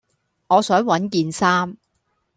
[0.47, 1.77] 我想搵件衫